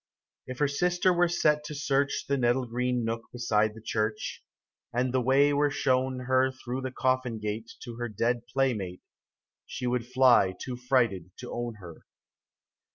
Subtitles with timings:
[0.47, 4.43] If her sister were set to search The nettle green nook beside the church,
[4.91, 9.03] And the way were shown her Through the coffin gate To her dead playmate,
[9.67, 12.07] She would fly too frighted to own her.